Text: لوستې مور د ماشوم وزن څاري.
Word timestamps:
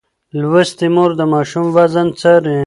لوستې 0.51 0.87
مور 0.95 1.11
د 1.19 1.21
ماشوم 1.33 1.65
وزن 1.75 2.07
څاري. 2.19 2.57